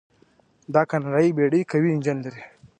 دا 0.73 0.81
کاناډایي 0.89 1.31
بیړۍ 1.37 1.61
قوي 1.71 1.89
انجن 1.93 2.17
لري. 2.25 2.43